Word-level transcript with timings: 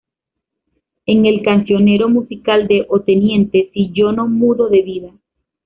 En 1.05 1.27
el 1.27 1.43
Cancionero 1.43 2.09
musical 2.09 2.67
de 2.67 2.87
Onteniente: 2.89 3.69
"Si 3.71 3.91
yo 3.93 4.11
no 4.11 4.27
mudo 4.27 4.67
de 4.67 4.81
vida". 4.81 5.11